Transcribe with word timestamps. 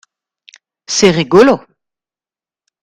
C’est 0.87 1.11
rigolo. 1.11 1.61